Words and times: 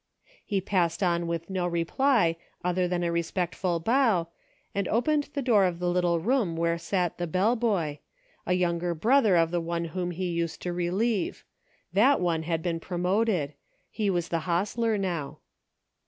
He 0.43 0.61
passed 0.61 1.03
on 1.03 1.27
with 1.27 1.47
no 1.47 1.67
reply 1.67 2.35
other 2.63 2.87
than 2.87 3.03
a 3.03 3.11
respect 3.11 3.53
ful 3.53 3.79
bow, 3.79 4.29
and 4.73 4.87
opened 4.87 5.25
the 5.35 5.43
door 5.43 5.65
of 5.65 5.77
the 5.77 5.91
little 5.91 6.19
room 6.19 6.57
where 6.57 6.79
sat 6.79 7.19
the 7.19 7.27
bell 7.27 7.55
boy, 7.55 7.99
a 8.47 8.53
younger 8.53 8.95
brother 8.95 9.35
of 9.35 9.51
the 9.51 9.61
one 9.61 9.85
whom 9.93 10.09
he 10.09 10.25
used 10.31 10.59
to 10.63 10.73
relieve; 10.73 11.45
that 11.93 12.19
one 12.19 12.41
had 12.41 12.63
been 12.63 12.79
promoted: 12.79 13.53
he 13.91 14.09
was 14.09 14.29
the 14.29 14.39
hostler 14.49 14.97
now. 14.97 15.37